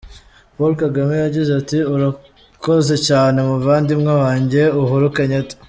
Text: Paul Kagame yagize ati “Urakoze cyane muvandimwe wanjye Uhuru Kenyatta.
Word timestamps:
Paul 0.55 0.71
Kagame 0.83 1.15
yagize 1.23 1.51
ati 1.61 1.77
“Urakoze 1.93 2.95
cyane 3.07 3.37
muvandimwe 3.47 4.13
wanjye 4.23 4.61
Uhuru 4.81 5.05
Kenyatta. 5.17 5.55